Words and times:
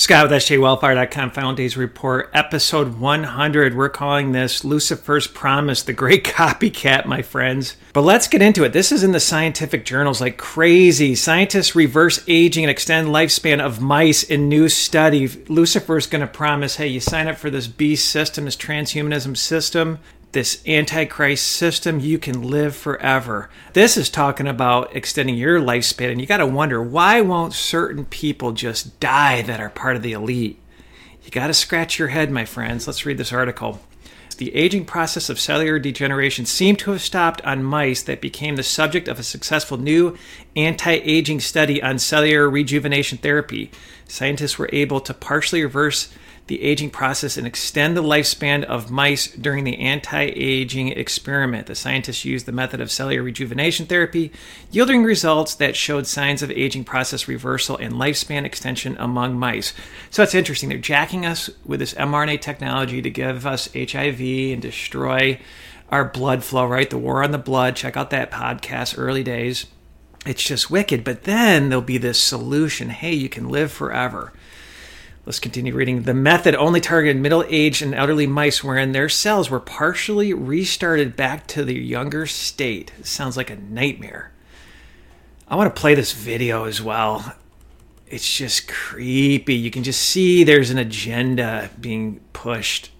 Scott 0.00 0.30
with 0.30 0.42
SJWellfire.com 0.42 1.30
Final 1.32 1.52
Days 1.52 1.76
Report, 1.76 2.30
episode 2.32 2.98
100. 2.98 3.76
We're 3.76 3.90
calling 3.90 4.32
this 4.32 4.64
Lucifer's 4.64 5.26
Promise, 5.26 5.82
the 5.82 5.92
great 5.92 6.24
copycat, 6.24 7.04
my 7.04 7.20
friends. 7.20 7.76
But 7.92 8.00
let's 8.00 8.26
get 8.26 8.40
into 8.40 8.64
it. 8.64 8.72
This 8.72 8.92
is 8.92 9.04
in 9.04 9.12
the 9.12 9.20
scientific 9.20 9.84
journals 9.84 10.22
like 10.22 10.38
crazy. 10.38 11.14
Scientists 11.14 11.76
reverse 11.76 12.24
aging 12.26 12.64
and 12.64 12.70
extend 12.70 13.08
lifespan 13.08 13.60
of 13.60 13.82
mice 13.82 14.22
in 14.22 14.48
new 14.48 14.70
study. 14.70 15.28
Lucifer's 15.48 16.06
going 16.06 16.22
to 16.22 16.26
promise 16.26 16.76
hey, 16.76 16.86
you 16.86 16.98
sign 16.98 17.28
up 17.28 17.36
for 17.36 17.50
this 17.50 17.66
beast 17.66 18.08
system, 18.08 18.46
this 18.46 18.56
transhumanism 18.56 19.36
system 19.36 19.98
this 20.32 20.62
antichrist 20.66 21.46
system 21.46 21.98
you 21.98 22.18
can 22.18 22.42
live 22.42 22.76
forever. 22.76 23.50
This 23.72 23.96
is 23.96 24.08
talking 24.08 24.46
about 24.46 24.94
extending 24.94 25.34
your 25.34 25.60
lifespan 25.60 26.12
and 26.12 26.20
you 26.20 26.26
got 26.26 26.38
to 26.38 26.46
wonder 26.46 26.82
why 26.82 27.20
won't 27.20 27.52
certain 27.52 28.04
people 28.04 28.52
just 28.52 29.00
die 29.00 29.42
that 29.42 29.60
are 29.60 29.70
part 29.70 29.96
of 29.96 30.02
the 30.02 30.12
elite? 30.12 30.58
You 31.24 31.30
got 31.30 31.48
to 31.48 31.54
scratch 31.54 31.98
your 31.98 32.08
head 32.08 32.30
my 32.30 32.44
friends. 32.44 32.86
Let's 32.86 33.04
read 33.04 33.18
this 33.18 33.32
article. 33.32 33.80
The 34.40 34.54
aging 34.54 34.86
process 34.86 35.28
of 35.28 35.38
cellular 35.38 35.78
degeneration 35.78 36.46
seemed 36.46 36.78
to 36.78 36.92
have 36.92 37.02
stopped 37.02 37.42
on 37.42 37.62
mice 37.62 38.02
that 38.04 38.22
became 38.22 38.56
the 38.56 38.62
subject 38.62 39.06
of 39.06 39.18
a 39.18 39.22
successful 39.22 39.76
new 39.76 40.16
anti 40.56 40.92
aging 40.92 41.40
study 41.40 41.82
on 41.82 41.98
cellular 41.98 42.48
rejuvenation 42.48 43.18
therapy. 43.18 43.70
Scientists 44.08 44.58
were 44.58 44.70
able 44.72 45.00
to 45.02 45.12
partially 45.12 45.62
reverse 45.62 46.10
the 46.50 46.62
aging 46.64 46.90
process 46.90 47.36
and 47.36 47.46
extend 47.46 47.96
the 47.96 48.02
lifespan 48.02 48.64
of 48.64 48.90
mice 48.90 49.28
during 49.28 49.62
the 49.62 49.78
anti 49.78 50.32
aging 50.34 50.88
experiment. 50.88 51.68
The 51.68 51.76
scientists 51.76 52.24
used 52.24 52.44
the 52.44 52.50
method 52.50 52.80
of 52.80 52.90
cellular 52.90 53.22
rejuvenation 53.22 53.86
therapy, 53.86 54.32
yielding 54.72 55.04
results 55.04 55.54
that 55.54 55.76
showed 55.76 56.08
signs 56.08 56.42
of 56.42 56.50
aging 56.50 56.82
process 56.82 57.28
reversal 57.28 57.76
and 57.76 57.94
lifespan 57.94 58.44
extension 58.44 58.96
among 58.98 59.38
mice. 59.38 59.72
So 60.10 60.22
that's 60.22 60.34
interesting. 60.34 60.70
They're 60.70 60.78
jacking 60.78 61.24
us 61.24 61.48
with 61.64 61.78
this 61.78 61.94
mRNA 61.94 62.40
technology 62.40 63.00
to 63.00 63.10
give 63.10 63.46
us 63.46 63.68
HIV 63.72 64.20
and 64.20 64.60
destroy 64.60 65.38
our 65.88 66.04
blood 66.04 66.42
flow, 66.42 66.66
right? 66.66 66.90
The 66.90 66.98
war 66.98 67.22
on 67.22 67.30
the 67.30 67.38
blood. 67.38 67.76
Check 67.76 67.96
out 67.96 68.10
that 68.10 68.32
podcast, 68.32 68.98
early 68.98 69.22
days. 69.22 69.66
It's 70.26 70.42
just 70.42 70.68
wicked. 70.68 71.04
But 71.04 71.22
then 71.22 71.68
there'll 71.68 71.80
be 71.80 71.96
this 71.96 72.20
solution 72.20 72.90
hey, 72.90 73.14
you 73.14 73.28
can 73.28 73.48
live 73.48 73.70
forever. 73.70 74.32
Let's 75.26 75.38
continue 75.38 75.74
reading. 75.74 76.02
The 76.02 76.14
method 76.14 76.54
only 76.54 76.80
targeted 76.80 77.20
middle 77.20 77.44
aged 77.48 77.82
and 77.82 77.94
elderly 77.94 78.26
mice 78.26 78.64
wherein 78.64 78.92
their 78.92 79.10
cells 79.10 79.50
were 79.50 79.60
partially 79.60 80.32
restarted 80.32 81.14
back 81.14 81.46
to 81.48 81.64
their 81.64 81.74
younger 81.74 82.26
state. 82.26 82.90
Sounds 83.02 83.36
like 83.36 83.50
a 83.50 83.56
nightmare. 83.56 84.32
I 85.46 85.56
want 85.56 85.74
to 85.74 85.78
play 85.78 85.94
this 85.94 86.12
video 86.12 86.64
as 86.64 86.80
well. 86.80 87.34
It's 88.06 88.34
just 88.34 88.66
creepy. 88.66 89.54
You 89.54 89.70
can 89.70 89.84
just 89.84 90.00
see 90.00 90.42
there's 90.42 90.70
an 90.70 90.78
agenda 90.78 91.70
being 91.78 92.20
pushed. 92.32 92.90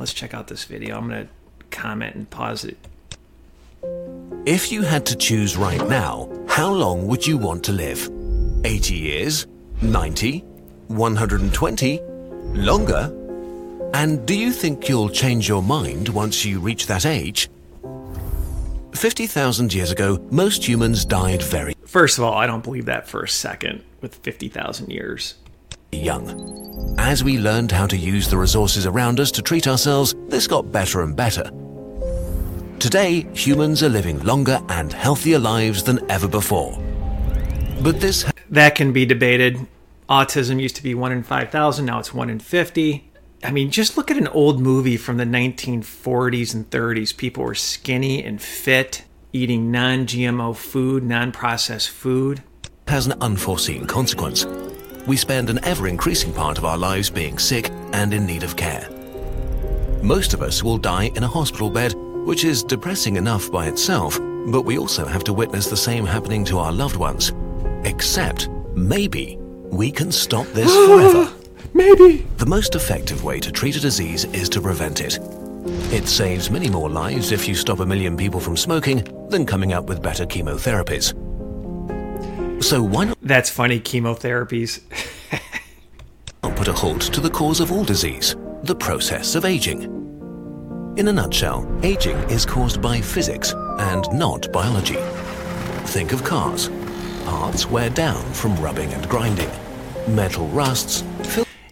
Let's 0.00 0.12
check 0.12 0.34
out 0.34 0.48
this 0.48 0.64
video. 0.64 0.98
I'm 0.98 1.08
going 1.08 1.28
to 1.28 1.32
comment 1.70 2.16
and 2.16 2.28
pause 2.28 2.64
it. 2.64 2.76
If 4.44 4.72
you 4.72 4.82
had 4.82 5.06
to 5.06 5.16
choose 5.16 5.56
right 5.56 5.86
now, 5.88 6.28
how 6.48 6.72
long 6.72 7.06
would 7.06 7.26
you 7.26 7.38
want 7.38 7.62
to 7.64 7.72
live? 7.72 8.10
80 8.64 8.94
years? 8.94 9.46
90? 9.80 10.44
120? 10.88 12.00
Longer? 12.54 13.12
And 13.94 14.26
do 14.26 14.34
you 14.36 14.52
think 14.52 14.88
you'll 14.88 15.08
change 15.08 15.48
your 15.48 15.62
mind 15.62 16.08
once 16.08 16.44
you 16.44 16.60
reach 16.60 16.86
that 16.86 17.06
age? 17.06 17.48
50,000 18.92 19.74
years 19.74 19.90
ago, 19.90 20.24
most 20.30 20.66
humans 20.66 21.04
died 21.04 21.42
very 21.42 21.74
First 21.94 22.18
of 22.18 22.24
all, 22.24 22.34
I 22.34 22.48
don't 22.48 22.64
believe 22.64 22.86
that 22.86 23.06
for 23.06 23.22
a 23.22 23.28
second 23.28 23.84
with 24.00 24.16
50,000 24.16 24.90
years. 24.90 25.34
young. 25.92 26.96
As 26.98 27.22
we 27.22 27.38
learned 27.38 27.70
how 27.70 27.86
to 27.86 27.96
use 27.96 28.28
the 28.28 28.36
resources 28.36 28.84
around 28.84 29.20
us 29.20 29.30
to 29.30 29.42
treat 29.42 29.68
ourselves, 29.68 30.12
this 30.26 30.48
got 30.48 30.72
better 30.72 31.02
and 31.02 31.14
better. 31.14 31.50
Today, 32.80 33.26
humans 33.32 33.82
are 33.84 33.88
living 33.88 34.18
longer 34.24 34.60
and 34.68 34.92
healthier 34.92 35.38
lives 35.38 35.84
than 35.84 36.00
ever 36.10 36.26
before. 36.26 36.76
But 37.80 38.00
this 38.00 38.24
That 38.50 38.74
can 38.74 38.92
be 38.92 39.06
debated. 39.06 39.64
Autism 40.08 40.60
used 40.60 40.76
to 40.76 40.82
be 40.82 40.94
1 40.94 41.12
in 41.12 41.22
5,000, 41.22 41.86
now 41.86 41.98
it's 41.98 42.12
1 42.12 42.28
in 42.28 42.38
50. 42.38 43.10
I 43.42 43.50
mean, 43.50 43.70
just 43.70 43.96
look 43.96 44.10
at 44.10 44.18
an 44.18 44.28
old 44.28 44.60
movie 44.60 44.96
from 44.96 45.16
the 45.16 45.24
1940s 45.24 46.54
and 46.54 46.68
30s. 46.68 47.16
People 47.16 47.44
were 47.44 47.54
skinny 47.54 48.22
and 48.22 48.40
fit, 48.40 49.04
eating 49.32 49.70
non 49.70 50.06
GMO 50.06 50.54
food, 50.56 51.04
non 51.04 51.32
processed 51.32 51.90
food. 51.90 52.42
has 52.86 53.06
an 53.06 53.14
unforeseen 53.20 53.86
consequence. 53.86 54.46
We 55.06 55.16
spend 55.16 55.48
an 55.50 55.62
ever 55.64 55.88
increasing 55.88 56.32
part 56.32 56.58
of 56.58 56.64
our 56.64 56.78
lives 56.78 57.10
being 57.10 57.38
sick 57.38 57.70
and 57.92 58.12
in 58.12 58.26
need 58.26 58.42
of 58.42 58.56
care. 58.56 58.88
Most 60.02 60.34
of 60.34 60.42
us 60.42 60.62
will 60.62 60.78
die 60.78 61.10
in 61.14 61.22
a 61.22 61.28
hospital 61.28 61.70
bed, 61.70 61.94
which 62.26 62.44
is 62.44 62.62
depressing 62.62 63.16
enough 63.16 63.50
by 63.50 63.66
itself, 63.66 64.18
but 64.48 64.62
we 64.62 64.78
also 64.78 65.06
have 65.06 65.24
to 65.24 65.32
witness 65.32 65.68
the 65.68 65.76
same 65.76 66.04
happening 66.04 66.44
to 66.46 66.58
our 66.58 66.72
loved 66.72 66.96
ones. 66.96 67.32
Except, 67.84 68.48
maybe, 68.74 69.38
we 69.76 69.90
can 69.90 70.12
stop 70.12 70.46
this 70.48 70.72
forever. 70.86 71.32
Maybe. 71.74 72.26
The 72.38 72.46
most 72.46 72.74
effective 72.74 73.24
way 73.24 73.40
to 73.40 73.50
treat 73.50 73.76
a 73.76 73.80
disease 73.80 74.24
is 74.26 74.48
to 74.50 74.60
prevent 74.60 75.00
it. 75.00 75.18
It 75.92 76.06
saves 76.08 76.50
many 76.50 76.68
more 76.68 76.88
lives 76.88 77.32
if 77.32 77.48
you 77.48 77.54
stop 77.54 77.80
a 77.80 77.86
million 77.86 78.16
people 78.16 78.40
from 78.40 78.56
smoking 78.56 79.04
than 79.28 79.46
coming 79.46 79.72
up 79.72 79.86
with 79.86 80.02
better 80.02 80.26
chemotherapies. 80.26 81.12
So 82.62 82.82
why 82.82 83.04
not 83.04 83.18
That's 83.22 83.50
funny, 83.50 83.80
chemotherapies. 83.80 84.80
put 86.54 86.68
a 86.68 86.72
halt 86.72 87.02
to 87.02 87.20
the 87.20 87.30
cause 87.30 87.60
of 87.60 87.72
all 87.72 87.84
disease, 87.84 88.36
the 88.62 88.74
process 88.74 89.34
of 89.34 89.44
aging? 89.44 89.82
In 90.96 91.08
a 91.08 91.12
nutshell, 91.12 91.68
aging 91.82 92.16
is 92.30 92.46
caused 92.46 92.80
by 92.80 93.00
physics 93.00 93.52
and 93.78 94.10
not 94.12 94.50
biology. 94.52 94.98
Think 95.86 96.12
of 96.12 96.22
cars. 96.22 96.70
Parts 97.24 97.66
wear 97.66 97.90
down 97.90 98.22
from 98.32 98.56
rubbing 98.56 98.92
and 98.92 99.08
grinding. 99.08 99.50
Metal 100.08 100.46
rusts, 100.48 101.02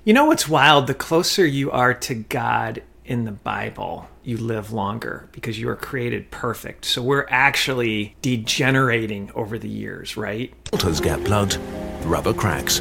You 0.04 0.14
know 0.14 0.24
what's 0.24 0.48
wild? 0.48 0.86
The 0.86 0.94
closer 0.94 1.46
you 1.46 1.70
are 1.70 1.94
to 1.94 2.14
God 2.14 2.82
in 3.04 3.24
the 3.24 3.32
Bible, 3.32 4.08
you 4.24 4.38
live 4.38 4.72
longer 4.72 5.28
because 5.32 5.60
you 5.60 5.68
are 5.68 5.76
created 5.76 6.30
perfect. 6.30 6.84
So 6.86 7.02
we're 7.02 7.26
actually 7.28 8.16
degenerating 8.22 9.30
over 9.34 9.58
the 9.58 9.68
years, 9.68 10.16
right? 10.16 10.52
filters 10.70 11.00
get 11.00 11.22
plugged, 11.24 11.58
rubber 12.04 12.32
cracks. 12.32 12.80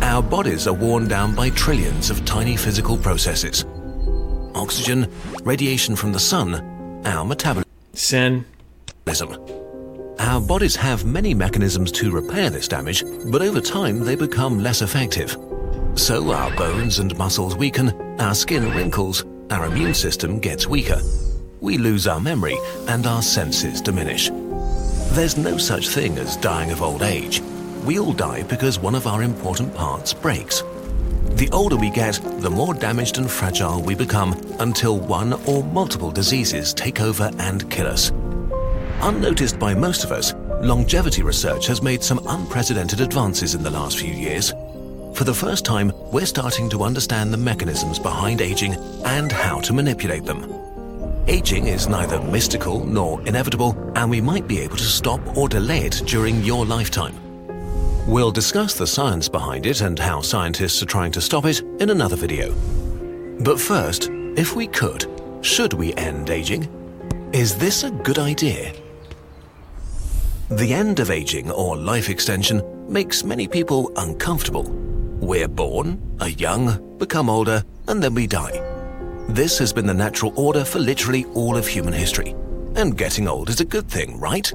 Our 0.00 0.22
bodies 0.22 0.66
are 0.66 0.74
worn 0.74 1.08
down 1.08 1.34
by 1.34 1.50
trillions 1.50 2.08
of 2.08 2.24
tiny 2.24 2.56
physical 2.56 2.96
processes. 2.96 3.64
Oxygen, 4.54 5.10
radiation 5.42 5.96
from 5.96 6.12
the 6.12 6.20
sun, 6.20 7.02
our 7.04 7.24
metabolism. 7.24 7.68
Sin. 7.94 8.44
Our 10.18 10.40
bodies 10.40 10.76
have 10.76 11.04
many 11.04 11.34
mechanisms 11.34 11.90
to 11.92 12.10
repair 12.10 12.48
this 12.50 12.68
damage, 12.68 13.04
but 13.26 13.42
over 13.42 13.60
time 13.60 14.00
they 14.00 14.14
become 14.14 14.62
less 14.62 14.82
effective. 14.82 15.36
So 15.96 16.32
our 16.32 16.54
bones 16.56 16.98
and 16.98 17.16
muscles 17.18 17.56
weaken, 17.56 18.20
our 18.20 18.34
skin 18.34 18.72
wrinkles, 18.74 19.24
our 19.50 19.66
immune 19.66 19.94
system 19.94 20.38
gets 20.38 20.66
weaker. 20.66 21.00
We 21.60 21.78
lose 21.78 22.06
our 22.06 22.20
memory 22.20 22.56
and 22.88 23.06
our 23.06 23.22
senses 23.22 23.80
diminish. 23.80 24.30
There's 25.14 25.36
no 25.36 25.58
such 25.58 25.88
thing 25.88 26.18
as 26.18 26.36
dying 26.36 26.70
of 26.70 26.82
old 26.82 27.02
age. 27.02 27.40
We 27.84 27.98
all 27.98 28.12
die 28.12 28.42
because 28.44 28.78
one 28.78 28.94
of 28.94 29.06
our 29.06 29.22
important 29.22 29.74
parts 29.74 30.12
breaks. 30.12 30.62
The 31.36 31.48
older 31.52 31.76
we 31.76 31.90
get, 31.90 32.20
the 32.38 32.50
more 32.50 32.74
damaged 32.74 33.18
and 33.18 33.30
fragile 33.30 33.82
we 33.82 33.94
become 33.94 34.32
until 34.60 34.98
one 34.98 35.32
or 35.46 35.64
multiple 35.64 36.10
diseases 36.10 36.72
take 36.72 37.00
over 37.00 37.30
and 37.38 37.68
kill 37.70 37.86
us. 37.86 38.12
Unnoticed 39.02 39.58
by 39.58 39.74
most 39.74 40.04
of 40.04 40.12
us, 40.12 40.34
longevity 40.62 41.22
research 41.22 41.66
has 41.66 41.82
made 41.82 42.02
some 42.02 42.20
unprecedented 42.26 43.00
advances 43.00 43.54
in 43.54 43.62
the 43.62 43.70
last 43.70 43.98
few 43.98 44.12
years. 44.12 44.52
For 45.14 45.24
the 45.24 45.34
first 45.34 45.64
time, 45.64 45.92
we're 46.10 46.26
starting 46.26 46.68
to 46.70 46.82
understand 46.82 47.32
the 47.32 47.36
mechanisms 47.38 47.98
behind 47.98 48.40
aging 48.40 48.74
and 49.04 49.30
how 49.30 49.60
to 49.60 49.72
manipulate 49.72 50.24
them. 50.24 50.52
Aging 51.28 51.68
is 51.68 51.88
neither 51.88 52.20
mystical 52.20 52.84
nor 52.84 53.20
inevitable, 53.26 53.76
and 53.96 54.10
we 54.10 54.20
might 54.20 54.48
be 54.48 54.60
able 54.60 54.76
to 54.76 54.84
stop 54.84 55.20
or 55.36 55.48
delay 55.48 55.86
it 55.86 56.02
during 56.06 56.42
your 56.42 56.66
lifetime. 56.66 57.14
We'll 58.06 58.32
discuss 58.32 58.74
the 58.74 58.86
science 58.86 59.28
behind 59.28 59.64
it 59.66 59.80
and 59.80 59.98
how 59.98 60.20
scientists 60.20 60.82
are 60.82 60.86
trying 60.86 61.12
to 61.12 61.20
stop 61.20 61.46
it 61.46 61.60
in 61.80 61.90
another 61.90 62.16
video. 62.16 62.52
But 63.40 63.60
first, 63.60 64.10
if 64.36 64.54
we 64.54 64.66
could, 64.66 65.06
should 65.40 65.72
we 65.72 65.94
end 65.94 66.30
aging? 66.30 66.68
Is 67.32 67.56
this 67.56 67.84
a 67.84 67.90
good 67.90 68.18
idea? 68.18 68.72
The 70.50 70.74
end 70.74 71.00
of 71.00 71.10
aging 71.10 71.50
or 71.50 71.74
life 71.74 72.10
extension 72.10 72.62
makes 72.86 73.24
many 73.24 73.48
people 73.48 73.90
uncomfortable. 73.96 74.64
We're 75.18 75.48
born, 75.48 76.18
are 76.20 76.28
young, 76.28 76.98
become 76.98 77.30
older, 77.30 77.64
and 77.88 78.02
then 78.02 78.14
we 78.14 78.26
die. 78.26 78.60
This 79.26 79.58
has 79.58 79.72
been 79.72 79.86
the 79.86 79.94
natural 79.94 80.34
order 80.36 80.62
for 80.62 80.80
literally 80.80 81.24
all 81.32 81.56
of 81.56 81.66
human 81.66 81.94
history. 81.94 82.36
And 82.76 82.98
getting 82.98 83.26
old 83.26 83.48
is 83.48 83.60
a 83.60 83.64
good 83.64 83.88
thing, 83.88 84.20
right? 84.20 84.52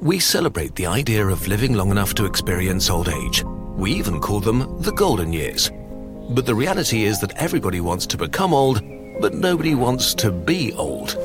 We 0.00 0.20
celebrate 0.20 0.76
the 0.76 0.86
idea 0.86 1.26
of 1.26 1.48
living 1.48 1.74
long 1.74 1.90
enough 1.90 2.14
to 2.14 2.24
experience 2.24 2.88
old 2.88 3.08
age. 3.08 3.42
We 3.74 3.90
even 3.92 4.20
call 4.20 4.38
them 4.38 4.80
the 4.80 4.92
golden 4.92 5.32
years. 5.32 5.72
But 6.30 6.46
the 6.46 6.54
reality 6.54 7.02
is 7.02 7.20
that 7.20 7.36
everybody 7.36 7.80
wants 7.80 8.06
to 8.06 8.16
become 8.16 8.54
old, 8.54 8.80
but 9.20 9.34
nobody 9.34 9.74
wants 9.74 10.14
to 10.14 10.30
be 10.30 10.72
old. 10.74 11.16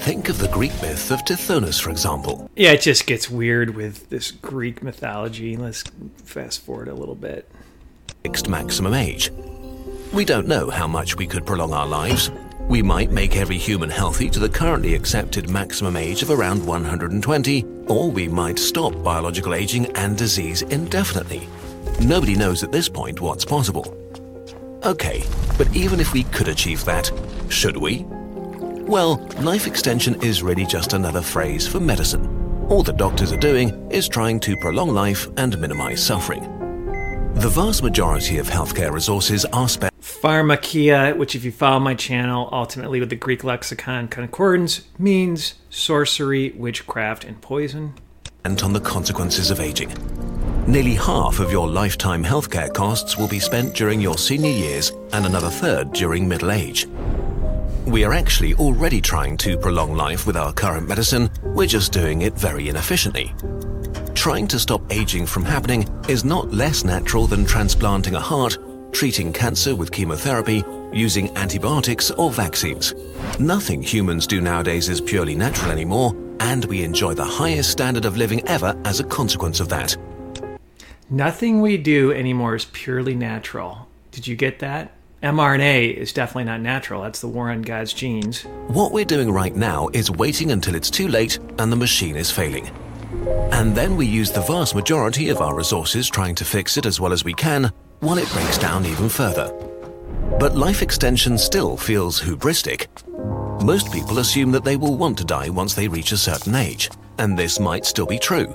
Think 0.00 0.28
of 0.28 0.38
the 0.38 0.48
Greek 0.48 0.72
myth 0.80 1.10
of 1.10 1.24
Tithonus, 1.24 1.80
for 1.80 1.90
example. 1.90 2.50
Yeah, 2.56 2.72
it 2.72 2.80
just 2.80 3.06
gets 3.06 3.28
weird 3.28 3.74
with 3.74 4.08
this 4.08 4.30
Greek 4.30 4.82
mythology. 4.82 5.56
Let's 5.56 5.84
fast 6.24 6.62
forward 6.62 6.88
a 6.88 6.94
little 6.94 7.14
bit. 7.14 7.50
Fixed 8.22 8.48
maximum 8.48 8.94
age. 8.94 9.30
We 10.12 10.24
don't 10.24 10.48
know 10.48 10.70
how 10.70 10.86
much 10.86 11.16
we 11.16 11.26
could 11.26 11.44
prolong 11.44 11.74
our 11.74 11.86
lives. 11.86 12.30
We 12.68 12.82
might 12.82 13.10
make 13.10 13.36
every 13.36 13.58
human 13.58 13.90
healthy 13.90 14.30
to 14.30 14.38
the 14.38 14.48
currently 14.48 14.94
accepted 14.94 15.50
maximum 15.50 15.96
age 15.96 16.22
of 16.22 16.30
around 16.30 16.64
120, 16.66 17.64
or 17.86 18.10
we 18.10 18.28
might 18.28 18.58
stop 18.58 18.92
biological 19.02 19.54
aging 19.54 19.86
and 19.96 20.16
disease 20.16 20.62
indefinitely. 20.62 21.48
Nobody 22.00 22.34
knows 22.34 22.62
at 22.62 22.72
this 22.72 22.88
point 22.88 23.20
what's 23.20 23.44
possible. 23.44 23.94
Okay, 24.84 25.24
but 25.58 25.74
even 25.76 26.00
if 26.00 26.12
we 26.12 26.22
could 26.24 26.48
achieve 26.48 26.84
that, 26.84 27.10
should 27.48 27.76
we? 27.76 28.06
Well, 28.88 29.16
life 29.42 29.66
extension 29.66 30.18
is 30.22 30.42
really 30.42 30.64
just 30.64 30.94
another 30.94 31.20
phrase 31.20 31.68
for 31.68 31.78
medicine. 31.78 32.66
All 32.70 32.82
the 32.82 32.94
doctors 32.94 33.30
are 33.32 33.36
doing 33.36 33.86
is 33.90 34.08
trying 34.08 34.40
to 34.40 34.56
prolong 34.56 34.88
life 34.88 35.28
and 35.36 35.60
minimize 35.60 36.02
suffering. 36.02 36.42
The 37.34 37.50
vast 37.50 37.82
majority 37.82 38.38
of 38.38 38.48
healthcare 38.48 38.90
resources 38.90 39.44
are 39.52 39.68
spent 39.68 39.92
Pharmakia, 40.00 41.14
which, 41.18 41.34
if 41.34 41.44
you 41.44 41.52
follow 41.52 41.80
my 41.80 41.94
channel, 41.94 42.48
ultimately 42.50 42.98
with 42.98 43.10
the 43.10 43.16
Greek 43.16 43.44
lexicon 43.44 44.08
concordance, 44.08 44.86
means 44.98 45.56
sorcery, 45.68 46.52
witchcraft, 46.52 47.24
and 47.24 47.42
poison. 47.42 47.92
And 48.46 48.62
on 48.62 48.72
the 48.72 48.80
consequences 48.80 49.50
of 49.50 49.60
aging. 49.60 49.92
Nearly 50.66 50.94
half 50.94 51.40
of 51.40 51.52
your 51.52 51.68
lifetime 51.68 52.24
healthcare 52.24 52.72
costs 52.72 53.18
will 53.18 53.28
be 53.28 53.38
spent 53.38 53.74
during 53.74 54.00
your 54.00 54.16
senior 54.16 54.50
years 54.50 54.92
and 55.12 55.26
another 55.26 55.50
third 55.50 55.92
during 55.92 56.26
middle 56.26 56.50
age. 56.50 56.86
We 57.88 58.04
are 58.04 58.12
actually 58.12 58.52
already 58.52 59.00
trying 59.00 59.38
to 59.38 59.56
prolong 59.56 59.94
life 59.94 60.26
with 60.26 60.36
our 60.36 60.52
current 60.52 60.86
medicine, 60.86 61.30
we're 61.42 61.66
just 61.66 61.90
doing 61.90 62.20
it 62.20 62.34
very 62.34 62.68
inefficiently. 62.68 63.32
Trying 64.14 64.46
to 64.48 64.58
stop 64.58 64.82
aging 64.92 65.24
from 65.24 65.42
happening 65.42 65.88
is 66.06 66.22
not 66.22 66.52
less 66.52 66.84
natural 66.84 67.26
than 67.26 67.46
transplanting 67.46 68.14
a 68.14 68.20
heart, 68.20 68.58
treating 68.92 69.32
cancer 69.32 69.74
with 69.74 69.90
chemotherapy, 69.90 70.62
using 70.92 71.34
antibiotics 71.38 72.10
or 72.10 72.30
vaccines. 72.30 72.94
Nothing 73.40 73.82
humans 73.82 74.26
do 74.26 74.42
nowadays 74.42 74.90
is 74.90 75.00
purely 75.00 75.34
natural 75.34 75.70
anymore, 75.70 76.14
and 76.40 76.66
we 76.66 76.84
enjoy 76.84 77.14
the 77.14 77.24
highest 77.24 77.70
standard 77.70 78.04
of 78.04 78.18
living 78.18 78.46
ever 78.46 78.78
as 78.84 79.00
a 79.00 79.04
consequence 79.04 79.60
of 79.60 79.70
that. 79.70 79.96
Nothing 81.08 81.62
we 81.62 81.78
do 81.78 82.12
anymore 82.12 82.54
is 82.54 82.66
purely 82.66 83.14
natural. 83.14 83.88
Did 84.10 84.26
you 84.26 84.36
get 84.36 84.58
that? 84.58 84.92
mRNA 85.22 85.94
is 85.94 86.12
definitely 86.12 86.44
not 86.44 86.60
natural. 86.60 87.02
That's 87.02 87.20
the 87.20 87.26
war 87.26 87.50
on 87.50 87.62
God's 87.62 87.92
genes. 87.92 88.42
What 88.68 88.92
we're 88.92 89.04
doing 89.04 89.32
right 89.32 89.54
now 89.54 89.88
is 89.92 90.12
waiting 90.12 90.52
until 90.52 90.76
it's 90.76 90.90
too 90.90 91.08
late 91.08 91.40
and 91.58 91.72
the 91.72 91.76
machine 91.76 92.14
is 92.14 92.30
failing. 92.30 92.70
And 93.50 93.74
then 93.74 93.96
we 93.96 94.06
use 94.06 94.30
the 94.30 94.42
vast 94.42 94.76
majority 94.76 95.30
of 95.30 95.40
our 95.40 95.56
resources 95.56 96.08
trying 96.08 96.36
to 96.36 96.44
fix 96.44 96.76
it 96.76 96.86
as 96.86 97.00
well 97.00 97.12
as 97.12 97.24
we 97.24 97.34
can 97.34 97.72
while 97.98 98.18
it 98.18 98.30
breaks 98.30 98.58
down 98.58 98.86
even 98.86 99.08
further. 99.08 99.52
But 100.38 100.56
life 100.56 100.82
extension 100.82 101.36
still 101.36 101.76
feels 101.76 102.20
hubristic. 102.20 102.86
Most 103.64 103.90
people 103.90 104.20
assume 104.20 104.52
that 104.52 104.62
they 104.62 104.76
will 104.76 104.96
want 104.96 105.18
to 105.18 105.24
die 105.24 105.48
once 105.48 105.74
they 105.74 105.88
reach 105.88 106.12
a 106.12 106.16
certain 106.16 106.54
age, 106.54 106.90
and 107.18 107.36
this 107.36 107.58
might 107.58 107.86
still 107.86 108.06
be 108.06 108.20
true. 108.20 108.54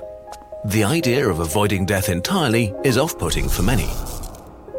The 0.64 0.84
idea 0.84 1.28
of 1.28 1.40
avoiding 1.40 1.84
death 1.84 2.08
entirely 2.08 2.72
is 2.84 2.96
off 2.96 3.18
putting 3.18 3.50
for 3.50 3.62
many. 3.62 3.90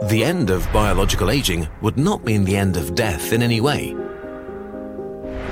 The 0.03 0.23
end 0.23 0.49
of 0.49 0.71
biological 0.73 1.31
aging 1.31 1.67
would 1.81 1.97
not 1.97 2.25
mean 2.25 2.43
the 2.43 2.57
end 2.57 2.75
of 2.77 2.95
death 2.95 3.31
in 3.31 3.41
any 3.41 3.61
way. 3.61 3.95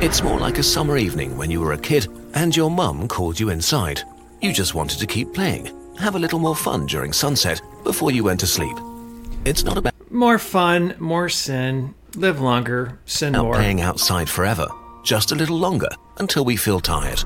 It's 0.01 0.21
more 0.21 0.37
like 0.37 0.57
a 0.57 0.63
summer 0.63 0.97
evening 0.97 1.37
when 1.37 1.49
you 1.49 1.61
were 1.61 1.73
a 1.73 1.77
kid 1.77 2.07
and 2.33 2.55
your 2.55 2.69
mum 2.69 3.07
called 3.07 3.39
you 3.39 3.49
inside. 3.49 4.01
You 4.41 4.51
just 4.51 4.75
wanted 4.75 4.99
to 4.99 5.07
keep 5.07 5.33
playing, 5.33 5.71
have 5.97 6.15
a 6.15 6.19
little 6.19 6.39
more 6.39 6.57
fun 6.57 6.85
during 6.87 7.13
sunset 7.13 7.61
before 7.85 8.11
you 8.11 8.25
went 8.25 8.41
to 8.41 8.47
sleep. 8.47 8.75
It's 9.45 9.63
not 9.63 9.77
about 9.77 9.93
More 10.11 10.37
fun, 10.37 10.95
more 10.99 11.29
sin, 11.29 11.95
live 12.15 12.41
longer, 12.41 12.99
sin 13.05 13.33
more. 13.33 13.55
playing 13.55 13.79
outside 13.81 14.29
forever, 14.29 14.67
just 15.05 15.31
a 15.31 15.35
little 15.35 15.57
longer 15.57 15.89
until 16.17 16.43
we 16.43 16.57
feel 16.57 16.81
tired. 16.81 17.23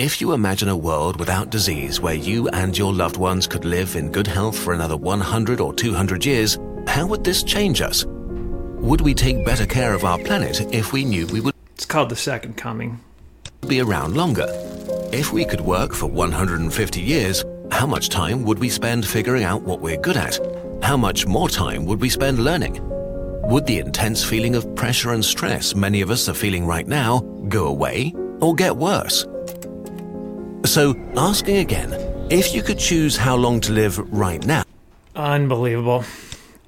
If 0.00 0.18
you 0.18 0.32
imagine 0.32 0.70
a 0.70 0.76
world 0.78 1.18
without 1.18 1.50
disease 1.50 2.00
where 2.00 2.14
you 2.14 2.48
and 2.48 2.76
your 2.76 2.90
loved 2.90 3.18
ones 3.18 3.46
could 3.46 3.66
live 3.66 3.96
in 3.96 4.10
good 4.10 4.26
health 4.26 4.58
for 4.58 4.72
another 4.72 4.96
100 4.96 5.60
or 5.60 5.74
200 5.74 6.24
years, 6.24 6.58
how 6.86 7.06
would 7.06 7.22
this 7.22 7.42
change 7.42 7.82
us? 7.82 8.06
Would 8.06 9.02
we 9.02 9.12
take 9.12 9.44
better 9.44 9.66
care 9.66 9.92
of 9.92 10.06
our 10.06 10.18
planet 10.18 10.62
if 10.72 10.94
we 10.94 11.04
knew 11.04 11.26
we 11.26 11.42
would 11.42 11.54
It's 11.74 11.84
called 11.84 12.08
the 12.08 12.16
second 12.16 12.56
coming. 12.56 12.98
be 13.68 13.82
around 13.82 14.16
longer? 14.16 14.46
If 15.12 15.34
we 15.34 15.44
could 15.44 15.60
work 15.60 15.92
for 15.92 16.06
150 16.06 17.00
years, 17.02 17.44
how 17.70 17.86
much 17.86 18.08
time 18.08 18.42
would 18.44 18.58
we 18.58 18.70
spend 18.70 19.06
figuring 19.06 19.44
out 19.44 19.64
what 19.64 19.82
we're 19.82 20.00
good 20.00 20.16
at? 20.16 20.38
How 20.82 20.96
much 20.96 21.26
more 21.26 21.50
time 21.50 21.84
would 21.84 22.00
we 22.00 22.08
spend 22.08 22.38
learning? 22.38 22.78
Would 23.50 23.66
the 23.66 23.80
intense 23.80 24.24
feeling 24.24 24.54
of 24.54 24.74
pressure 24.74 25.12
and 25.12 25.22
stress 25.22 25.74
many 25.74 26.00
of 26.00 26.10
us 26.10 26.26
are 26.26 26.32
feeling 26.32 26.64
right 26.64 26.88
now 26.88 27.20
go 27.50 27.66
away 27.66 28.14
or 28.40 28.54
get 28.54 28.74
worse? 28.74 29.26
So, 30.64 30.94
asking 31.16 31.56
again, 31.56 31.92
if 32.30 32.54
you 32.54 32.62
could 32.62 32.78
choose 32.78 33.16
how 33.16 33.36
long 33.36 33.60
to 33.60 33.72
live 33.72 33.98
right 34.12 34.44
now, 34.44 34.62
Unbelievable. 35.16 36.04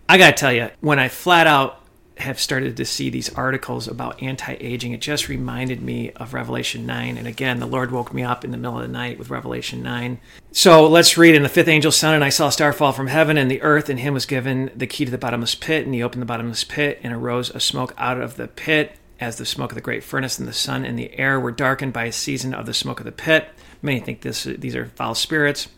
I 0.08 0.18
gotta 0.18 0.32
tell 0.32 0.52
you, 0.52 0.70
when 0.80 0.98
I 0.98 1.08
flat 1.08 1.46
out 1.46 1.78
have 2.18 2.38
started 2.38 2.76
to 2.76 2.84
see 2.84 3.10
these 3.10 3.32
articles 3.34 3.88
about 3.88 4.22
anti 4.22 4.54
aging, 4.60 4.92
it 4.92 5.00
just 5.00 5.28
reminded 5.28 5.82
me 5.82 6.10
of 6.12 6.34
Revelation 6.34 6.84
9. 6.86 7.16
And 7.16 7.26
again, 7.26 7.60
the 7.60 7.66
Lord 7.66 7.90
woke 7.90 8.12
me 8.12 8.22
up 8.22 8.44
in 8.44 8.50
the 8.50 8.56
middle 8.56 8.76
of 8.76 8.82
the 8.82 8.92
night 8.92 9.18
with 9.18 9.30
Revelation 9.30 9.82
9. 9.82 10.20
So 10.52 10.86
let's 10.86 11.16
read. 11.16 11.34
And 11.34 11.44
the 11.44 11.48
fifth 11.48 11.68
angel 11.68 11.92
sounded, 11.92 12.16
and 12.16 12.24
I 12.24 12.28
saw 12.28 12.48
a 12.48 12.52
star 12.52 12.72
fall 12.72 12.92
from 12.92 13.06
heaven, 13.06 13.38
and 13.38 13.50
the 13.50 13.62
earth, 13.62 13.88
and 13.88 13.98
him 13.98 14.14
was 14.14 14.26
given 14.26 14.70
the 14.76 14.86
key 14.86 15.04
to 15.04 15.10
the 15.10 15.18
bottomless 15.18 15.54
pit. 15.54 15.84
And 15.84 15.94
he 15.94 16.02
opened 16.02 16.22
the 16.22 16.26
bottomless 16.26 16.64
pit, 16.64 17.00
and 17.02 17.12
arose 17.12 17.50
a 17.50 17.60
smoke 17.60 17.94
out 17.96 18.20
of 18.20 18.36
the 18.36 18.48
pit, 18.48 18.96
as 19.18 19.36
the 19.36 19.46
smoke 19.46 19.72
of 19.72 19.76
the 19.76 19.80
great 19.80 20.04
furnace, 20.04 20.38
and 20.38 20.46
the 20.46 20.52
sun 20.52 20.84
and 20.84 20.98
the 20.98 21.18
air 21.18 21.40
were 21.40 21.52
darkened 21.52 21.92
by 21.92 22.04
a 22.04 22.12
season 22.12 22.52
of 22.54 22.66
the 22.66 22.74
smoke 22.74 23.00
of 23.00 23.06
the 23.06 23.12
pit. 23.12 23.48
Many 23.82 24.00
think 24.00 24.20
this 24.20 24.44
these 24.44 24.76
are 24.76 24.86
foul 24.86 25.14
spirits. 25.14 25.68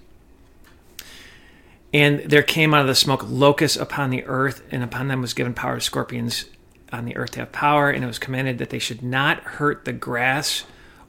And 1.92 2.20
there 2.20 2.42
came 2.42 2.74
out 2.74 2.82
of 2.82 2.86
the 2.88 2.94
smoke 2.94 3.24
locusts 3.26 3.76
upon 3.76 4.10
the 4.10 4.24
earth, 4.24 4.62
and 4.70 4.82
upon 4.82 5.08
them 5.08 5.20
was 5.20 5.32
given 5.32 5.54
power 5.54 5.76
of 5.76 5.84
scorpions 5.84 6.46
on 6.92 7.04
the 7.04 7.16
earth 7.16 7.32
to 7.32 7.40
have 7.40 7.52
power. 7.52 7.90
And 7.90 8.04
it 8.04 8.06
was 8.06 8.18
commanded 8.18 8.58
that 8.58 8.70
they 8.70 8.78
should 8.78 9.02
not 9.02 9.40
hurt 9.42 9.84
the 9.84 9.92
grass 9.92 10.64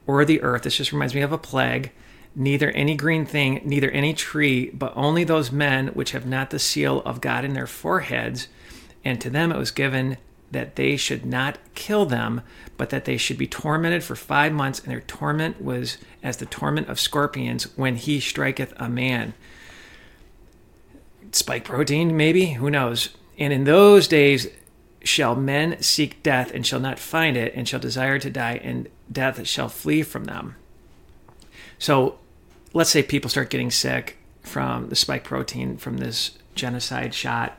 or 0.08 0.24
the 0.25 0.42
earth. 0.42 0.64
This 0.64 0.78
just 0.78 0.92
reminds 0.92 1.16
me 1.16 1.22
of 1.22 1.32
a 1.32 1.38
plague. 1.38 1.92
Neither 2.36 2.70
any 2.72 2.96
green 2.96 3.25
thing, 3.25 3.62
neither 3.64 3.90
any 3.92 4.14
tree, 4.14 4.70
but 4.72 4.94
only 4.96 5.24
those 5.24 5.52
men 5.52 5.88
which 5.88 6.12
have 6.12 6.25
not 6.25 6.50
the 6.50 6.60
seal 6.60 7.02
of 7.02 7.22
God 7.22 7.46
in 7.46 7.54
their 7.54 7.68
foreheads. 7.68 8.48
And 9.04 9.20
to 9.22 9.30
them 9.30 9.52
it 9.52 9.58
was 9.58 9.72
given 9.72 10.18
that 10.52 10.75
they 10.75 10.96
should 10.96 11.25
not 11.25 11.58
kill 11.74 12.06
them, 12.06 12.42
but 12.78 12.90
that 12.90 13.06
they 13.06 13.18
should 13.18 13.38
be 13.38 13.48
tormented 13.48 14.04
for 14.04 14.16
five 14.16 14.54
months. 14.54 14.80
And 14.80 14.92
their 14.92 15.02
torment 15.02 15.62
was 15.62 15.98
as 16.24 16.38
the 16.38 16.46
torment 16.46 16.90
of 16.90 17.00
scorpions 17.00 17.75
when 17.78 17.96
he 17.96 18.20
striketh 18.20 18.74
a 18.78 18.90
man 18.90 19.34
spike 21.32 21.66
protein, 21.66 22.16
maybe, 22.16 22.54
who 22.54 22.70
knows? 22.70 23.10
And 23.38 23.52
in 23.52 23.66
those 23.66 24.08
days 24.08 24.48
shall 25.04 25.36
men 25.36 25.82
seek 25.82 26.24
death 26.24 26.52
and 26.54 26.66
shall 26.66 26.80
not 26.80 26.98
find 26.98 27.38
it, 27.38 27.54
and 27.56 27.68
shall 27.68 27.80
desire 27.80 28.18
to 28.20 28.30
die, 28.30 28.60
and 28.64 28.88
death 29.12 29.46
shall 29.46 29.70
flee 29.70 30.02
from 30.02 30.25
them. 30.25 30.56
So 31.78 32.18
let's 32.74 32.90
say 32.90 33.04
people 33.04 33.30
start 33.30 33.50
getting 33.50 33.72
sick 33.72 34.18
from 34.42 34.90
the 34.90 34.96
spike 34.96 35.24
protein 35.24 35.78
from 35.78 35.98
this 35.98 36.38
genocide 36.56 37.14
shot, 37.14 37.58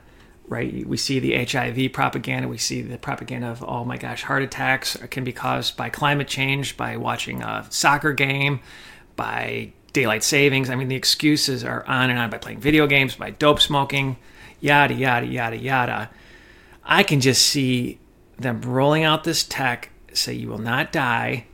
right? 0.48 0.86
We 0.86 0.96
see 0.96 1.18
the 1.18 1.44
HIV 1.44 1.92
propaganda, 1.92 2.48
we 2.48 2.58
see 2.58 2.82
the 2.82 2.98
propaganda 2.98 3.48
of, 3.48 3.64
oh 3.66 3.84
my 3.84 3.96
gosh, 3.96 4.22
heart 4.22 4.42
attacks 4.42 4.96
can 5.10 5.24
be 5.24 5.32
caused 5.32 5.76
by 5.76 5.88
climate 5.88 6.28
change, 6.28 6.76
by 6.76 6.96
watching 6.96 7.42
a 7.42 7.66
soccer 7.70 8.12
game, 8.12 8.60
by 9.16 9.72
daylight 9.92 10.22
savings. 10.22 10.70
I 10.70 10.76
mean, 10.76 10.88
the 10.88 10.96
excuses 10.96 11.64
are 11.64 11.84
on 11.86 12.10
and 12.10 12.18
on 12.18 12.30
by 12.30 12.38
playing 12.38 12.60
video 12.60 12.86
games, 12.86 13.16
by 13.16 13.30
dope 13.30 13.60
smoking, 13.60 14.16
yada, 14.60 14.94
yada, 14.94 15.26
yada, 15.26 15.56
yada. 15.56 16.10
I 16.84 17.02
can 17.02 17.20
just 17.20 17.42
see 17.42 17.98
them 18.38 18.60
rolling 18.62 19.02
out 19.02 19.24
this 19.24 19.42
tech, 19.42 19.90
say, 20.12 20.34
you 20.34 20.48
will 20.48 20.58
not 20.58 20.92
die. 20.92 21.46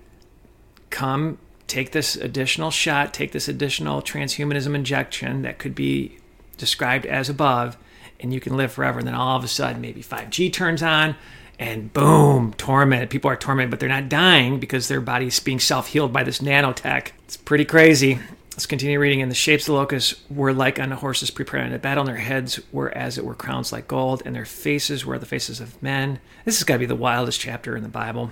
Come 0.91 1.39
take 1.67 1.93
this 1.93 2.17
additional 2.17 2.71
shot, 2.71 3.15
take 3.15 3.33
this 3.33 3.49
additional 3.49 4.03
transhumanism 4.03 4.75
injection 4.75 5.43
that 5.43 5.59
could 5.59 5.75
be 5.75 6.19
described 6.59 7.07
as 7.07 7.31
above, 7.31 7.79
and 8.23 8.33
you 8.33 8.41
can 8.41 8.57
live 8.57 8.73
forever. 8.73 9.01
And 9.01 9.07
then 9.07 9.15
all 9.15 9.37
of 9.37 9.45
a 9.45 9.49
sudden, 9.49 9.81
maybe 9.81 10.03
5G 10.03 10.53
turns 10.53 10.83
on, 10.83 11.17
and 11.59 11.93
boom, 11.93 12.55
torment. 12.55 13.11
People 13.11 13.31
are 13.31 13.37
tormented, 13.37 13.71
but 13.71 13.81
they're 13.81 13.89
not 13.89 14.09
dying 14.09 14.59
because 14.59 14.89
their 14.89 15.01
body's 15.01 15.39
being 15.41 15.61
self 15.61 15.89
healed 15.89 16.13
by 16.13 16.25
this 16.25 16.39
nanotech. 16.41 17.11
It's 17.25 17.37
pretty 17.37 17.65
crazy. 17.65 18.19
Let's 18.53 18.67
continue 18.67 18.99
reading. 18.99 19.23
And 19.23 19.31
the 19.31 19.37
shapes 19.37 19.65
of 19.65 19.73
the 19.73 19.79
locusts 19.79 20.21
were 20.29 20.53
like 20.53 20.79
unto 20.79 20.97
horses 20.97 21.31
prepared 21.31 21.65
unto 21.65 21.79
battle, 21.79 22.03
and 22.03 22.09
their 22.09 22.17
heads 22.17 22.61
were 22.71 22.97
as 22.97 23.19
it 23.19 23.25
were 23.25 23.35
crowns 23.35 23.73
like 23.73 23.89
gold, 23.89 24.23
and 24.25 24.35
their 24.35 24.45
faces 24.45 25.07
were 25.07 25.19
the 25.19 25.27
faces 25.27 25.61
of 25.61 25.83
men. 25.83 26.19
This 26.45 26.59
has 26.59 26.65
got 26.65 26.75
to 26.75 26.81
be 26.81 26.87
the 26.87 26.95
wildest 26.95 27.41
chapter 27.41 27.77
in 27.77 27.83
the 27.83 27.89
Bible. 27.89 28.31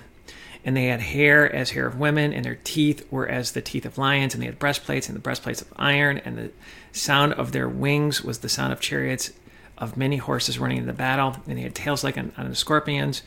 And 0.63 0.77
they 0.77 0.85
had 0.85 0.99
hair 0.99 1.51
as 1.51 1.71
hair 1.71 1.87
of 1.87 1.97
women, 1.97 2.33
and 2.33 2.45
their 2.45 2.59
teeth 2.63 3.07
were 3.09 3.27
as 3.27 3.53
the 3.53 3.63
teeth 3.63 3.83
of 3.85 3.97
lions, 3.97 4.35
and 4.35 4.43
they 4.43 4.47
had 4.47 4.59
breastplates, 4.59 5.07
and 5.07 5.15
the 5.15 5.21
breastplates 5.21 5.61
of 5.61 5.73
iron, 5.75 6.19
and 6.19 6.37
the 6.37 6.51
sound 6.91 7.33
of 7.33 7.51
their 7.51 7.67
wings 7.67 8.23
was 8.23 8.39
the 8.39 8.49
sound 8.49 8.71
of 8.71 8.79
chariots 8.79 9.31
of 9.81 9.97
many 9.97 10.15
horses 10.15 10.57
running 10.57 10.77
into 10.77 10.87
the 10.87 10.97
battle, 10.97 11.35
and 11.45 11.57
they 11.57 11.63
had 11.63 11.75
tails 11.75 12.05
like 12.05 12.17
on, 12.17 12.31
on 12.37 12.47
the 12.47 12.55
scorpions, 12.55 13.23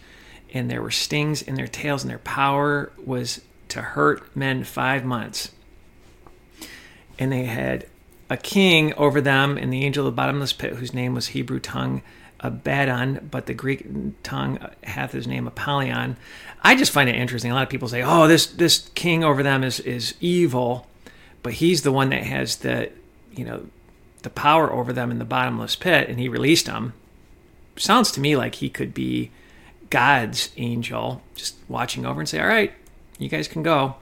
and 0.55 0.71
there 0.71 0.81
were 0.81 0.91
stings 0.91 1.43
in 1.43 1.57
their 1.57 1.67
tails, 1.67 2.03
and 2.03 2.11
their 2.11 2.19
power 2.19 2.91
was 3.05 3.43
to 3.69 3.83
hurt 3.83 4.35
men 4.35 4.65
five 4.65 5.05
months 5.05 5.51
and 7.19 7.33
they 7.33 7.45
had 7.45 7.87
a 8.31 8.37
king 8.37 8.95
over 8.95 9.21
them, 9.21 9.57
and 9.59 9.73
the 9.73 9.85
angel 9.85 10.07
of 10.07 10.13
the 10.13 10.17
bottomless 10.17 10.53
pit, 10.53 10.75
whose 10.75 10.95
name 10.95 11.15
was 11.15 11.29
Hebrew 11.29 11.61
tongue 11.61 12.03
Abaddon, 12.41 13.29
but 13.31 13.47
the 13.47 13.55
Greek 13.55 13.87
tongue 14.23 14.59
hath 14.83 15.13
his 15.13 15.27
name 15.27 15.47
Apollyon. 15.47 16.17
I 16.63 16.75
just 16.75 16.93
find 16.93 17.09
it 17.09 17.17
interesting. 17.17 17.51
A 17.51 17.55
lot 17.55 17.63
of 17.63 17.69
people 17.69 17.89
say, 17.89 18.03
"Oh, 18.03 18.27
this 18.27 18.47
this 18.47 18.91
king 18.95 19.25
over 19.25 19.43
them 19.43 19.63
is 19.63 19.81
is 19.81 20.15
evil," 20.21 20.87
but 21.43 21.55
he's 21.55 21.83
the 21.83 21.93
one 21.93 22.11
that 22.11 22.23
has 22.25 22.57
the 22.57 22.91
you 23.35 23.45
know 23.45 23.67
the 24.25 24.31
power 24.31 24.73
over 24.73 24.93
them 24.93 25.11
in 25.11 25.19
the 25.19 25.25
bottomless 25.25 25.77
pit, 25.77 26.09
and 26.09 26.19
he 26.19 26.29
released 26.29 26.67
them. 26.67 26.93
Sounds 27.77 28.11
to 28.13 28.21
me 28.21 28.37
like 28.37 28.57
he 28.57 28.69
could 28.69 28.93
be 28.93 29.31
God's 29.91 30.51
angel, 30.57 31.23
just 31.35 31.57
watching 31.69 32.05
over 32.05 32.21
and 32.21 32.29
say, 32.29 32.41
"All 32.41 32.49
right, 32.49 32.73
you 33.19 33.29
guys 33.29 33.47
can 33.47 33.63
go." 33.63 33.97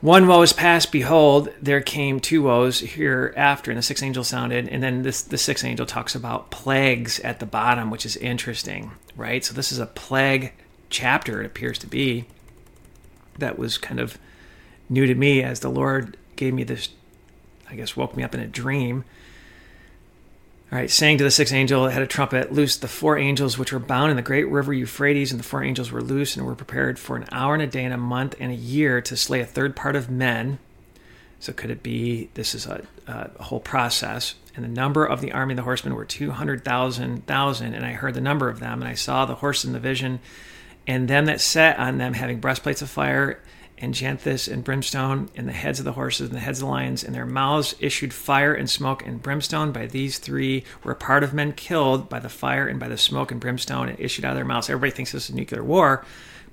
One 0.00 0.26
woe 0.26 0.42
is 0.42 0.52
past, 0.52 0.92
behold, 0.92 1.48
there 1.62 1.80
came 1.80 2.20
two 2.20 2.42
woes 2.42 2.80
hereafter, 2.80 3.70
and 3.70 3.78
the 3.78 3.82
sixth 3.82 4.04
angel 4.04 4.22
sounded, 4.22 4.68
and 4.68 4.82
then 4.82 5.02
this 5.02 5.22
the 5.22 5.38
sixth 5.38 5.64
angel 5.64 5.86
talks 5.86 6.14
about 6.14 6.50
plagues 6.50 7.20
at 7.20 7.40
the 7.40 7.46
bottom, 7.46 7.90
which 7.90 8.04
is 8.04 8.16
interesting, 8.18 8.90
right? 9.16 9.42
So 9.44 9.54
this 9.54 9.72
is 9.72 9.78
a 9.78 9.86
plague 9.86 10.52
chapter, 10.90 11.40
it 11.40 11.46
appears 11.46 11.78
to 11.78 11.86
be, 11.86 12.26
that 13.38 13.58
was 13.58 13.78
kind 13.78 13.98
of 13.98 14.18
new 14.90 15.06
to 15.06 15.14
me 15.14 15.42
as 15.42 15.60
the 15.60 15.70
Lord 15.70 16.16
gave 16.36 16.52
me 16.52 16.64
this, 16.64 16.90
I 17.70 17.74
guess, 17.74 17.96
woke 17.96 18.16
me 18.16 18.22
up 18.22 18.34
in 18.34 18.40
a 18.40 18.46
dream 18.46 19.04
all 20.74 20.80
right, 20.80 20.90
saying 20.90 21.18
to 21.18 21.24
the 21.24 21.30
sixth 21.30 21.54
angel 21.54 21.84
that 21.84 21.92
had 21.92 22.02
a 22.02 22.06
trumpet, 22.06 22.52
loose 22.52 22.76
the 22.76 22.88
four 22.88 23.16
angels 23.16 23.56
which 23.56 23.72
were 23.72 23.78
bound 23.78 24.10
in 24.10 24.16
the 24.16 24.22
great 24.22 24.48
river 24.48 24.72
Euphrates, 24.72 25.30
and 25.30 25.38
the 25.38 25.44
four 25.44 25.62
angels 25.62 25.92
were 25.92 26.02
loose 26.02 26.36
and 26.36 26.44
were 26.44 26.56
prepared 26.56 26.98
for 26.98 27.16
an 27.16 27.26
hour 27.30 27.54
and 27.54 27.62
a 27.62 27.66
day 27.68 27.84
and 27.84 27.94
a 27.94 27.96
month 27.96 28.34
and 28.40 28.50
a 28.50 28.56
year 28.56 29.00
to 29.02 29.16
slay 29.16 29.40
a 29.40 29.46
third 29.46 29.76
part 29.76 29.94
of 29.94 30.10
men. 30.10 30.58
So 31.38 31.52
could 31.52 31.70
it 31.70 31.84
be 31.84 32.28
this 32.34 32.56
is 32.56 32.66
a, 32.66 32.84
a 33.06 33.40
whole 33.40 33.60
process? 33.60 34.34
And 34.56 34.64
the 34.64 34.68
number 34.68 35.04
of 35.04 35.20
the 35.20 35.30
army 35.30 35.52
of 35.52 35.58
the 35.58 35.62
horsemen 35.62 35.94
were 35.94 36.04
two 36.04 36.32
hundred 36.32 36.64
thousand 36.64 37.24
thousand, 37.26 37.74
and 37.74 37.86
I 37.86 37.92
heard 37.92 38.14
the 38.14 38.20
number 38.20 38.48
of 38.48 38.58
them, 38.58 38.80
and 38.80 38.88
I 38.88 38.94
saw 38.94 39.26
the 39.26 39.36
horse 39.36 39.64
in 39.64 39.74
the 39.74 39.78
vision, 39.78 40.18
and 40.88 41.06
them 41.06 41.26
that 41.26 41.40
sat 41.40 41.78
on 41.78 41.98
them 41.98 42.14
having 42.14 42.40
breastplates 42.40 42.82
of 42.82 42.90
fire 42.90 43.40
and 43.78 43.92
Janthus 43.92 44.50
and 44.50 44.62
brimstone, 44.62 45.28
and 45.36 45.48
the 45.48 45.52
heads 45.52 45.78
of 45.78 45.84
the 45.84 45.92
horses 45.92 46.28
and 46.28 46.36
the 46.36 46.40
heads 46.40 46.60
of 46.60 46.66
the 46.66 46.70
lions, 46.70 47.02
and 47.02 47.14
their 47.14 47.26
mouths 47.26 47.74
issued 47.80 48.14
fire 48.14 48.54
and 48.54 48.70
smoke 48.70 49.04
and 49.04 49.20
brimstone. 49.20 49.72
By 49.72 49.86
these 49.86 50.18
three 50.18 50.64
were 50.82 50.92
a 50.92 50.96
part 50.96 51.24
of 51.24 51.34
men 51.34 51.52
killed 51.52 52.08
by 52.08 52.20
the 52.20 52.28
fire 52.28 52.68
and 52.68 52.78
by 52.78 52.88
the 52.88 52.96
smoke 52.96 53.32
and 53.32 53.40
brimstone 53.40 53.88
and 53.88 53.98
issued 53.98 54.24
out 54.24 54.30
of 54.30 54.36
their 54.36 54.44
mouths. 54.44 54.70
Everybody 54.70 54.92
thinks 54.92 55.12
this 55.12 55.28
is 55.28 55.34
nuclear 55.34 55.64
war, 55.64 56.04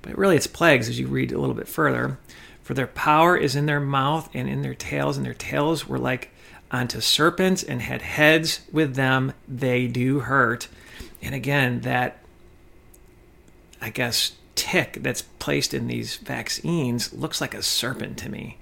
but 0.02 0.18
really 0.18 0.36
it's 0.36 0.46
plagues 0.48 0.88
as 0.88 0.98
you 0.98 1.06
read 1.06 1.32
a 1.32 1.38
little 1.38 1.54
bit 1.54 1.68
further. 1.68 2.18
For 2.62 2.74
their 2.74 2.86
power 2.86 3.36
is 3.36 3.56
in 3.56 3.66
their 3.66 3.80
mouth 3.80 4.28
and 4.34 4.48
in 4.48 4.62
their 4.62 4.74
tails, 4.74 5.16
and 5.16 5.24
their 5.24 5.34
tails 5.34 5.86
were 5.86 5.98
like 5.98 6.30
unto 6.70 7.00
serpents 7.00 7.62
and 7.62 7.82
had 7.82 8.02
heads 8.02 8.60
with 8.72 8.94
them. 8.94 9.32
They 9.46 9.86
do 9.86 10.20
hurt. 10.20 10.68
And 11.20 11.34
again, 11.34 11.82
that 11.82 12.18
I 13.80 13.90
guess 13.90 14.32
tick 14.54 14.98
that's 15.00 15.22
placed 15.22 15.74
in 15.74 15.86
these 15.86 16.16
vaccines 16.16 17.12
looks 17.12 17.40
like 17.40 17.54
a 17.54 17.62
serpent 17.62 18.18
to 18.18 18.28
me. 18.28 18.58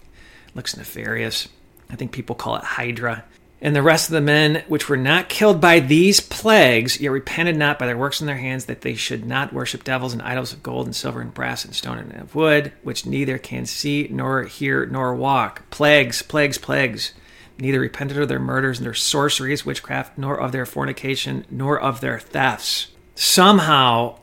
Looks 0.55 0.77
nefarious. 0.77 1.49
I 1.91 1.97
think 1.97 2.13
people 2.13 2.37
call 2.37 2.57
it 2.57 2.65
Hydra. 2.65 3.25
And 3.63 3.77
the 3.77 3.83
rest 3.83 4.09
of 4.09 4.15
the 4.15 4.23
men 4.23 4.65
which 4.69 4.89
were 4.89 4.97
not 4.97 5.29
killed 5.29 5.61
by 5.61 5.81
these 5.81 6.19
plagues, 6.19 6.99
yet 6.99 7.11
repented 7.11 7.57
not 7.57 7.79
by 7.79 7.87
their 7.87 7.97
works 7.97 8.21
in 8.21 8.27
their 8.27 8.39
hands, 8.39 8.65
that 8.65 8.81
they 8.81 8.95
should 8.95 9.27
not 9.27 9.53
worship 9.53 9.85
devils 9.85 10.15
and 10.15 10.23
idols 10.23 10.53
of 10.55 10.63
gold 10.63 10.87
and 10.87 10.97
silver 10.97 11.21
and 11.21 11.35
brass 11.35 11.65
and 11.65 11.75
stone 11.75 11.99
and 11.99 12.15
of 12.15 12.35
wood, 12.35 12.73
which 12.83 13.05
neither 13.05 13.37
can 13.37 13.67
see 13.67 14.09
nor 14.11 14.45
hear 14.45 14.87
nor 14.87 15.15
walk. 15.15 15.69
Plagues, 15.69 16.23
plagues, 16.23 16.57
plagues. 16.57 17.13
Neither 17.59 17.81
repented 17.81 18.17
of 18.17 18.29
their 18.29 18.39
murders 18.39 18.79
and 18.79 18.87
their 18.87 18.95
sorceries, 18.95 19.67
witchcraft, 19.67 20.17
nor 20.17 20.41
of 20.41 20.53
their 20.53 20.65
fornication, 20.65 21.45
nor 21.51 21.79
of 21.79 22.01
their 22.01 22.19
thefts. 22.19 22.87
Somehow, 23.15 24.17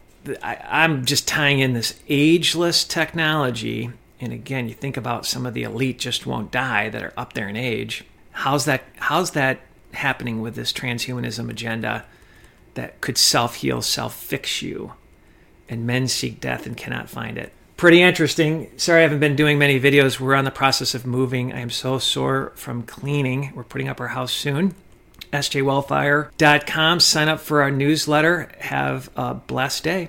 I, 0.44 0.84
am 0.86 1.06
just 1.06 1.28
tying 1.28 1.60
in 1.60 1.74
this 1.74 2.00
ageless 2.08 2.84
technology. 2.84 3.92
And 4.20 4.34
again, 4.34 4.68
you 4.68 4.74
think 4.74 4.98
about 4.98 5.26
some 5.26 5.46
of 5.46 5.54
the 5.54 5.64
elite 5.64 6.00
just 6.00 6.26
won't 6.26 6.52
die 6.52 6.90
that 6.90 7.04
are 7.04 7.14
up 7.18 7.34
there 7.34 7.48
in 7.48 7.56
age. 7.56 8.04
How's 8.32 8.66
that? 8.66 8.84
How's 8.98 9.32
that 9.32 9.60
happening 9.94 10.42
with 10.42 10.56
this 10.56 10.74
transhumanism 10.74 11.50
agenda 11.50 12.06
that 12.74 13.00
could 13.02 13.18
self 13.18 13.56
heal, 13.56 13.82
self 13.82 14.16
fix 14.16 14.62
you? 14.62 14.94
And 15.70 15.86
men 15.86 16.08
seek 16.08 16.40
death 16.40 16.66
and 16.66 16.78
cannot 16.78 17.10
find 17.10 17.38
it. 17.38 17.52
Pretty 17.76 18.02
interesting. 18.02 18.72
Sorry, 18.78 19.00
I 19.00 19.04
haven't 19.04 19.20
been 19.20 19.36
doing 19.36 19.60
many 19.60 19.80
videos. 19.80 20.20
We're 20.20 20.36
on 20.36 20.46
the 20.46 20.52
process 20.52 20.96
of 20.96 21.06
moving. 21.06 21.54
I 21.54 21.60
am 21.60 21.70
so 21.70 22.00
sore 22.00 22.54
from 22.56 22.84
cleaning. 22.84 23.52
We're 23.54 23.64
putting 23.64 23.90
up 23.90 24.00
our 24.00 24.08
house 24.08 24.34
soon 24.34 24.74
sjwellfire.com. 25.32 27.00
Sign 27.00 27.28
up 27.28 27.40
for 27.40 27.62
our 27.62 27.72
newsletter. 27.72 28.50
Have 28.60 29.10
a 29.16 29.34
blessed 29.34 29.84
day. 29.84 30.06